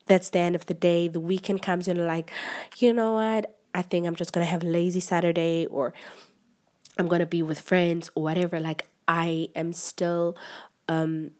[0.05, 1.07] that's the end of the day.
[1.09, 2.31] The weekend comes and like
[2.77, 3.53] you know what?
[3.75, 5.93] I think i'm just gonna have a lazy saturday or
[6.99, 10.35] i'm gonna be with friends or whatever like i am still
[10.87, 11.31] um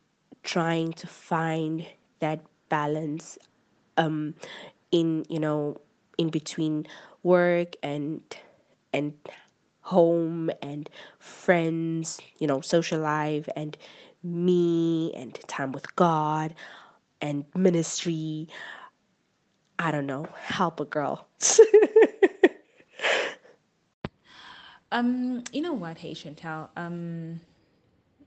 [0.43, 1.85] trying to find
[2.19, 2.39] that
[2.69, 3.37] balance
[3.97, 4.33] um
[4.91, 5.77] in you know
[6.17, 6.85] in between
[7.23, 8.21] work and
[8.93, 9.13] and
[9.81, 10.89] home and
[11.19, 13.77] friends, you know, social life and
[14.23, 16.53] me and time with God
[17.21, 18.47] and ministry.
[19.79, 21.27] I don't know, help a girl.
[24.91, 27.39] um, you know what, hey Chantelle, um,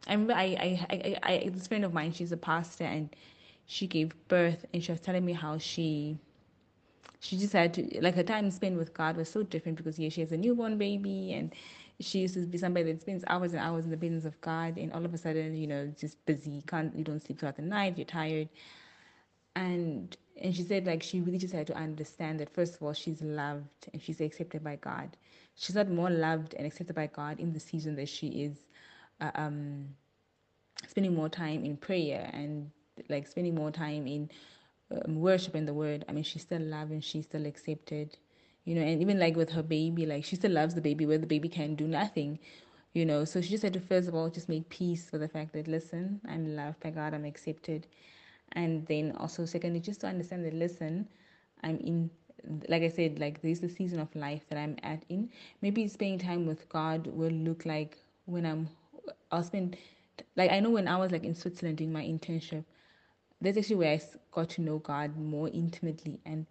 [0.07, 3.15] I remember I, I, I, I, this friend of mine, she's a pastor and
[3.67, 6.19] she gave birth and she was telling me how she
[7.21, 10.09] she just had to like her time spent with God was so different because yeah,
[10.09, 11.55] she has a newborn baby and
[12.01, 14.79] she used to be somebody that spends hours and hours in the business of God
[14.79, 17.63] and all of a sudden, you know, just busy, can't you don't sleep throughout the
[17.63, 18.49] night, you're tired.
[19.57, 22.93] And and she said like she really just had to understand that first of all
[22.95, 25.17] she's loved and she's accepted by God.
[25.61, 28.57] She's not more loved and accepted by God in the season that she is
[29.21, 29.89] uh, um
[30.89, 32.71] spending more time in prayer and
[33.11, 34.31] like spending more time in
[34.91, 38.17] um, worship in the word, I mean, she's still loved and she's still accepted,
[38.65, 41.19] you know, and even like with her baby, like she still loves the baby where
[41.19, 42.39] the baby can do nothing,
[42.95, 43.25] you know.
[43.27, 45.69] So she just had to first of all just make peace with the fact that
[45.69, 47.87] listen, I'm loved by God, I'm accepted,
[48.53, 51.09] and then also secondly just to understand that listen,
[51.63, 52.11] I'm in.
[52.69, 55.31] Like I said, like there's the season of life that I'm at in.
[55.63, 58.69] Maybe spending time with God will look like when I'm.
[59.33, 59.77] I'll spend,
[60.37, 62.65] like I know when I was like in Switzerland doing my internship,
[63.41, 64.01] that's actually where I
[64.33, 66.21] got to know God more intimately.
[66.27, 66.47] And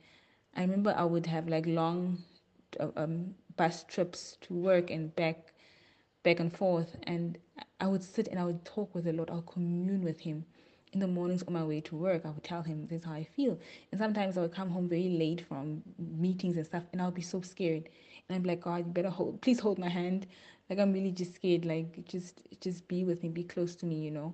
[0.56, 2.18] I remember I would have like long
[2.80, 5.54] uh, um, bus trips to work and back,
[6.24, 6.96] back and forth.
[7.04, 7.38] And
[7.80, 9.30] I would sit and I would talk with the Lord.
[9.30, 10.46] I'll commune with Him.
[10.94, 13.14] In the mornings on my way to work, I would tell Him this is how
[13.14, 13.60] I feel.
[13.92, 17.16] And sometimes I would come home very late from meetings and stuff, and I would
[17.16, 17.90] be so scared.
[18.28, 20.28] And I'd be like, God, you better hold, please hold my hand.
[20.70, 21.66] Like I'm really just scared.
[21.66, 24.34] Like just, just be with me, be close to me, you know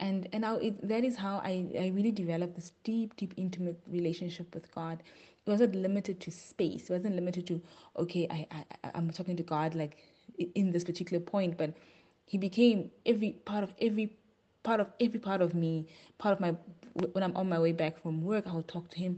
[0.00, 3.78] and and now it, that is how I, I really developed this deep deep intimate
[3.88, 5.02] relationship with god
[5.46, 7.60] it wasn't limited to space it wasn't limited to
[7.96, 9.98] okay i, I i'm talking to god like
[10.54, 11.74] in this particular point but
[12.26, 14.12] he became every part of every
[14.62, 15.86] part of every part of me
[16.18, 16.54] part of my
[17.12, 19.16] when i'm on my way back from work i would talk to him.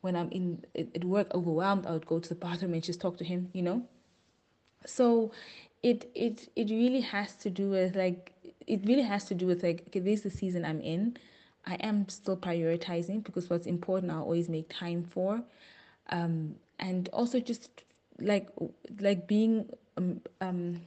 [0.00, 3.16] When i'm in at work overwhelmed i would go to the bathroom and just talk
[3.18, 3.82] to him you know?
[4.84, 5.32] So
[5.82, 8.32] it it it really has to do with like
[8.66, 11.16] it really has to do with like okay this is the season i'm in.
[11.64, 15.42] I am still prioritizing because what's important, I'll always make time for.
[16.10, 17.84] Um, and also just
[18.18, 18.48] like
[19.00, 20.80] like being um, um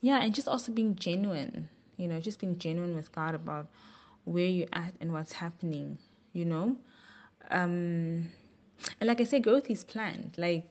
[0.00, 1.68] yeah and just also being genuine
[1.98, 3.68] you know just being genuine with god about
[4.24, 5.98] where you're at and what's happening
[6.34, 6.76] you know?
[7.50, 8.28] Um
[9.00, 10.66] and like i said growth is planned like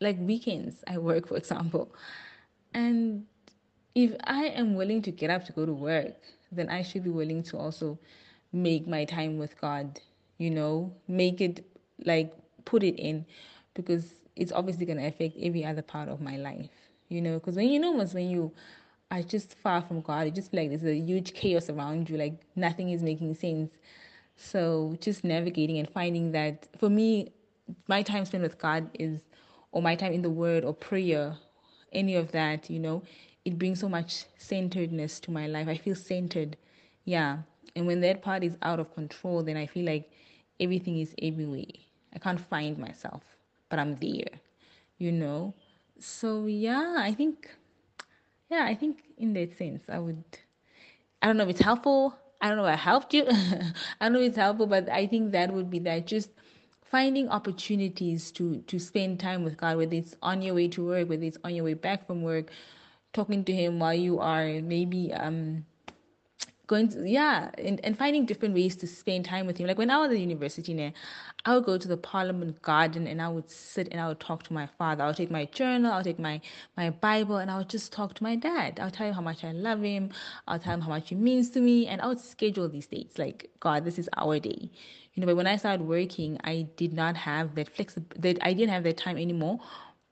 [0.00, 1.92] like weekends i work for example.
[2.74, 3.26] And
[3.94, 6.14] if i am willing to get up to go to work
[6.52, 7.98] then i should be willing to also
[8.52, 10.00] make my time with god
[10.38, 10.92] you know?
[11.08, 11.64] Make it
[12.04, 12.32] like
[12.66, 13.24] put it in
[13.74, 16.70] because it's obviously going to affect every other part of my life
[17.08, 17.34] you know?
[17.38, 18.52] Because when you know when you
[19.10, 20.26] are just far from god.
[20.26, 23.70] It just like there's a huge chaos around you like nothing is making sense.
[24.36, 27.32] So just navigating and finding that for me
[27.88, 29.20] my time spent with god is
[29.72, 31.36] or my time in the word or prayer
[31.92, 33.02] any of that you know
[33.44, 35.68] it brings so much centeredness to my life.
[35.68, 36.56] I feel centered.
[37.04, 37.38] Yeah.
[37.76, 40.10] And when that part is out of control then i feel like
[40.60, 41.64] everything is everywhere.
[42.14, 43.22] I can't find myself
[43.68, 44.40] but i'm there
[44.98, 45.54] you know?
[45.98, 47.50] So yeah i think
[48.50, 50.22] yeah i think in that sense i would
[51.22, 54.12] i don't know if it's helpful i don't know if i helped you i don't
[54.12, 56.30] know if it's helpful but i think that would be that just
[56.82, 61.08] finding opportunities to to spend time with god whether it's on your way to work
[61.08, 62.50] whether it's on your way back from work
[63.12, 65.64] talking to him while you are maybe um
[66.66, 69.66] going to yeah and, and finding different ways to spend time with him.
[69.66, 70.92] Like when i was at university now
[71.44, 74.42] i would go to the parliament garden and i would sit and i would talk
[74.44, 75.04] to my father.
[75.04, 76.40] I would take my journal i would take my
[76.76, 78.80] my bible and i would just talk to my dad.
[78.80, 80.10] I'll tell him how much i love him.
[80.48, 81.86] I'll tell him how much he means to me.
[81.86, 84.70] And i would schedule these dates like god this is our day.
[85.14, 88.52] You know but when i started working i did not have that flexibility that i
[88.52, 89.60] didn't have that time anymore.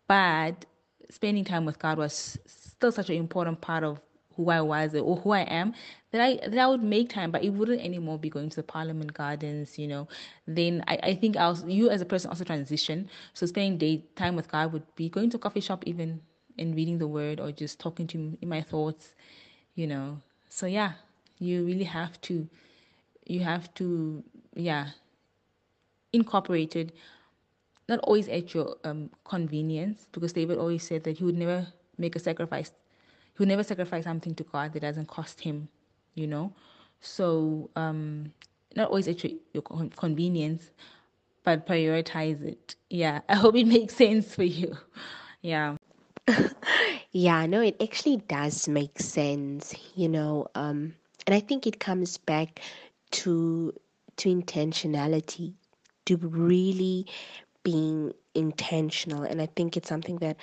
[0.07, 0.67] But
[1.11, 4.01] spending time with god was still such an important part of
[4.37, 5.75] who I was or who I am,
[6.13, 8.63] that I that I would make time, but it wouldn't anymore be going to the
[8.63, 10.09] Parliament Gardens, you know.
[10.47, 13.09] Then I, I think I was you as a person also transition.
[13.35, 16.21] So spending day time with God would be going to a coffee shop even
[16.59, 19.15] and reading the word or just talking to him in my thoughts,
[19.75, 20.21] you know.
[20.49, 20.93] So yeah,
[21.39, 22.49] you really have to
[23.27, 24.23] you have to
[24.55, 24.89] yeah
[26.13, 26.93] incorporate it
[27.89, 31.67] not always at your um, convenience because David always said that he would never
[31.99, 32.73] make a sacrifice
[33.35, 35.69] he will never sacrifice something to God that doesn't cost him,
[36.15, 36.53] you know.
[37.01, 38.33] So um,
[38.77, 39.63] not always at your
[39.97, 40.71] convenience,
[41.45, 42.77] but prioritize it.
[42.91, 44.77] Yeah, I hope it makes sense for you.
[45.43, 45.77] Yeah.
[47.13, 50.47] yeah, no, it actually does make sense, you know.
[50.55, 50.95] Um,
[51.27, 52.61] and I think it comes back
[53.13, 53.75] to
[54.17, 55.53] to intentionality,
[56.07, 57.07] to really
[57.63, 60.39] being intentional, and I think it's something that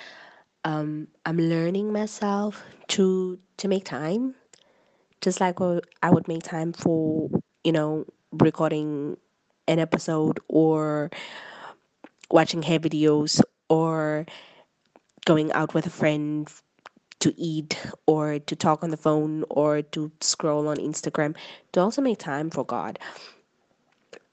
[0.64, 4.34] um, I'm learning myself to to make time,
[5.20, 5.60] just like
[6.02, 7.30] I would make time for
[7.64, 9.16] you know recording
[9.68, 11.10] an episode or
[12.30, 14.26] watching hair videos or
[15.24, 16.50] going out with a friend
[17.20, 21.36] to eat or to talk on the phone or to scroll on Instagram
[21.72, 22.98] to also make time for God.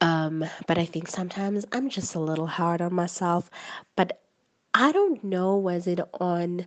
[0.01, 3.51] Um, but I think sometimes I'm just a little hard on myself.
[3.95, 4.19] But
[4.73, 6.65] I don't know was it on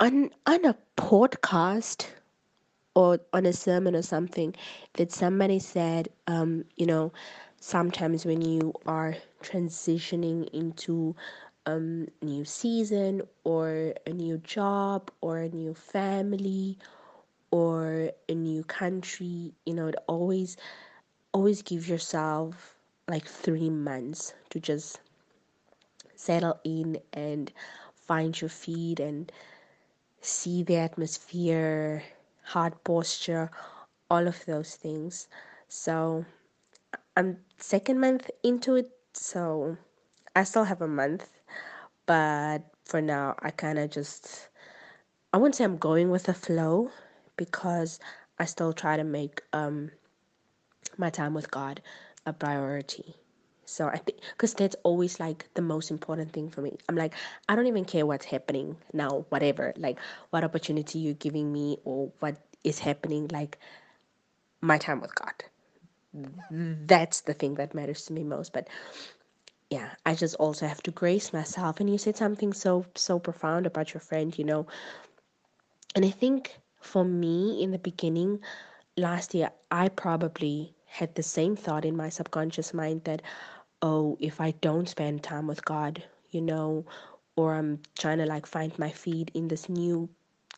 [0.00, 2.08] on on a podcast
[2.94, 4.54] or on a sermon or something
[4.94, 7.12] that somebody said um, you know
[7.60, 11.14] sometimes when you are transitioning into
[11.66, 16.78] um, a new season or a new job or a new family
[17.50, 20.56] or a new country you know it always
[21.32, 22.76] always give yourself
[23.08, 25.00] like three months to just
[26.22, 27.52] settle in and
[27.94, 29.32] find your feet and
[30.20, 32.02] see the atmosphere,
[32.44, 33.50] heart posture,
[34.10, 35.28] all of those things.
[35.68, 36.24] So
[37.16, 39.76] I'm second month into it, so
[40.36, 41.28] I still have a month,
[42.06, 44.48] but for now I kind of just
[45.32, 46.90] I wouldn't say I'm going with the flow
[47.36, 47.98] because
[48.38, 49.90] I still try to make um
[50.98, 51.82] my time with God
[52.26, 53.16] a priority.
[53.72, 56.76] So I think because that's always like the most important thing for me.
[56.88, 57.14] I'm like,
[57.48, 59.98] I don't even care what's happening now, whatever, like
[60.30, 63.58] what opportunity you're giving me or what is happening, like
[64.60, 65.34] my time with God.
[66.50, 68.52] That's the thing that matters to me most.
[68.52, 68.68] But
[69.70, 71.80] yeah, I just also have to grace myself.
[71.80, 74.66] And you said something so, so profound about your friend, you know.
[75.94, 78.40] And I think for me in the beginning,
[78.96, 83.22] last year, I probably had the same thought in my subconscious mind that
[83.82, 86.86] oh, if I don't spend time with God, you know,
[87.36, 90.08] or I'm trying to like find my feet in this new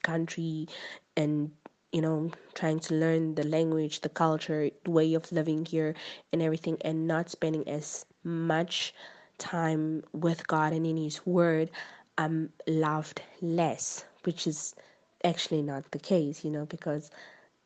[0.02, 0.68] country
[1.16, 1.50] and
[1.92, 5.94] you know, trying to learn the language, the culture, the way of living here,
[6.32, 8.92] and everything, and not spending as much
[9.38, 11.70] time with God and in His Word,
[12.18, 14.74] I'm loved less, which is
[15.22, 17.12] actually not the case, you know, because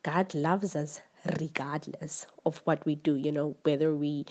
[0.03, 1.01] God loves us
[1.39, 4.25] regardless of what we do, you know, whether we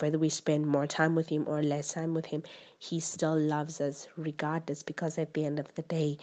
[0.00, 2.42] whether we spend more time with him or less time with him,
[2.78, 6.18] he still loves us regardless because at the end of the day,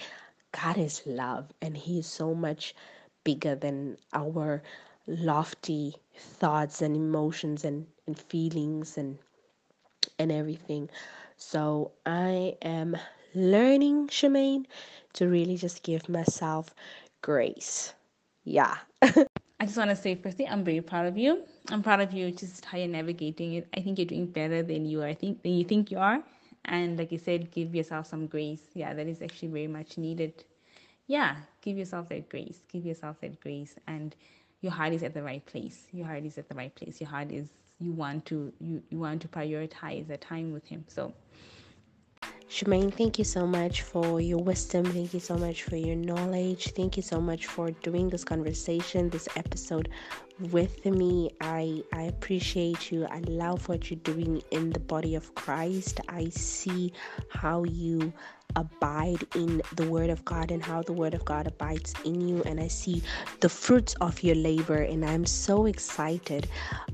[0.51, 2.75] God is love and he is so much
[3.23, 4.63] bigger than our
[5.07, 9.17] lofty thoughts and emotions and, and feelings and
[10.19, 10.89] and everything.
[11.37, 12.97] So I am
[13.33, 14.65] learning, Charmain,
[15.13, 16.73] to really just give myself
[17.21, 17.93] grace.
[18.43, 18.77] Yeah.
[19.61, 21.43] I just want to say, firstly, I'm very proud of you.
[21.69, 23.67] I'm proud of you just how you're navigating it.
[23.77, 25.07] I think you're doing better than you are.
[25.07, 26.23] I think than you think you are.
[26.65, 28.63] And like you said, give yourself some grace.
[28.73, 30.43] Yeah, that is actually very much needed.
[31.05, 32.61] Yeah, give yourself that grace.
[32.71, 33.75] Give yourself that grace.
[33.85, 34.15] And
[34.61, 35.85] your heart is at the right place.
[35.91, 36.99] Your heart is at the right place.
[36.99, 37.47] Your heart is
[37.79, 40.85] you want to you, you want to prioritize that time with him.
[40.87, 41.13] So
[42.51, 44.83] Charmain, thank you so much for your wisdom.
[44.83, 46.73] Thank you so much for your knowledge.
[46.73, 49.87] Thank you so much for doing this conversation, this episode
[50.51, 51.31] with me.
[51.39, 53.05] I I appreciate you.
[53.05, 56.01] I love what you're doing in the body of Christ.
[56.09, 56.91] I see
[57.29, 58.11] how you
[58.57, 62.43] abide in the word of God and how the word of God abides in you
[62.43, 63.01] and I see
[63.39, 66.49] the fruits of your labor and I'm so excited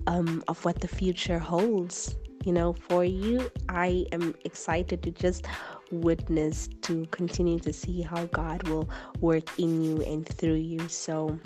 [0.05, 2.16] um, of what the future holds
[2.48, 3.52] you know, for you.
[3.68, 5.45] I am excited to just
[5.91, 8.89] witness, to continue to see how God will
[9.20, 10.88] work in you and through you.
[10.88, 11.38] So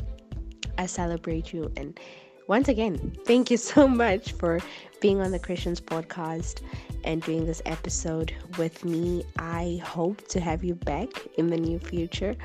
[0.77, 1.71] I celebrate you.
[1.75, 1.99] And
[2.45, 4.59] once again, thank you so much for
[4.99, 6.61] being on the Christians podcast
[7.03, 9.23] and doing this episode with me.
[9.39, 12.35] I hope to have you back in the near future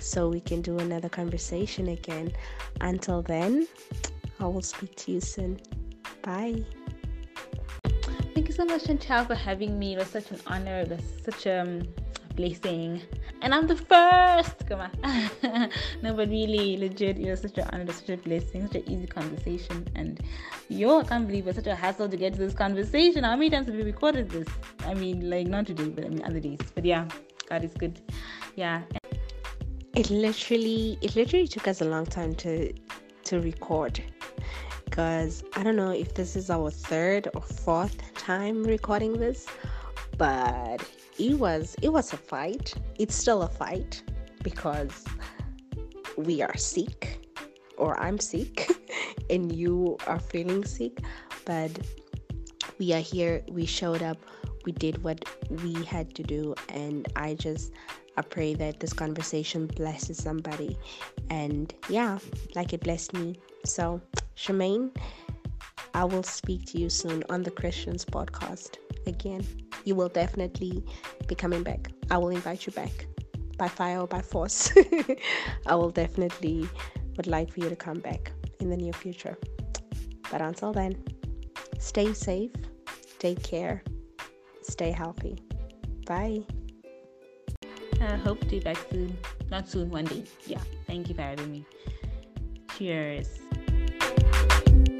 [0.00, 2.32] so we can do another conversation again.
[2.80, 3.68] Until then,
[4.40, 5.60] I will speak to you soon.
[6.22, 6.64] Bye.
[8.34, 9.92] Thank you so much, Chantelle, for having me.
[9.92, 10.80] It was such an honor.
[10.80, 11.82] It was such a um,
[12.34, 13.02] blessing.
[13.42, 14.66] And I'm the first.
[14.66, 14.90] Come on.
[16.02, 19.06] no, but really, legit, it was such an honor, such a blessing, such an easy
[19.06, 19.86] conversation.
[19.96, 20.18] And
[20.68, 23.24] yo, I can't believe it's such a hassle to get to this conversation.
[23.24, 24.48] How many times have we recorded this?
[24.86, 26.60] I mean, like, not today, but I mean, other days.
[26.74, 27.08] But yeah,
[27.50, 28.00] God is good.
[28.56, 28.80] Yeah.
[29.94, 32.72] It literally, it literally took us a long time to
[33.24, 34.02] to record
[34.92, 39.46] because I don't know if this is our third or fourth time recording this,
[40.18, 40.86] but
[41.18, 42.74] it was it was a fight.
[42.98, 44.02] It's still a fight
[44.42, 45.06] because
[46.18, 47.26] we are sick
[47.78, 48.68] or I'm sick
[49.30, 51.00] and you are feeling sick,
[51.46, 51.70] but
[52.78, 54.18] we are here, we showed up,
[54.66, 57.72] we did what we had to do and I just
[58.18, 60.76] I pray that this conversation blesses somebody
[61.30, 62.18] and yeah,
[62.54, 63.36] like it blessed me.
[63.64, 64.02] So
[64.36, 64.94] Charmain,
[65.94, 68.76] I will speak to you soon on the Christians podcast
[69.06, 69.46] again.
[69.84, 70.84] You will definitely
[71.26, 71.90] be coming back.
[72.10, 73.06] I will invite you back
[73.58, 74.72] by fire or by force.
[75.66, 76.68] I will definitely
[77.16, 79.36] would like for you to come back in the near future.
[80.30, 81.02] But until then,
[81.78, 82.52] stay safe,
[83.18, 83.82] take care,
[84.62, 85.42] stay healthy.
[86.06, 86.42] Bye.
[88.00, 89.16] I hope to be back soon.
[89.50, 90.24] Not soon, one day.
[90.46, 90.60] Yeah.
[90.86, 91.64] Thank you for having me.
[92.76, 93.41] Cheers.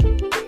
[0.02, 0.41] You.